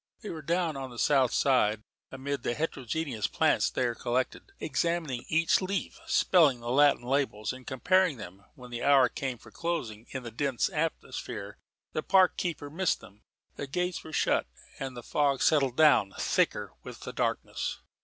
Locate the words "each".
5.27-5.61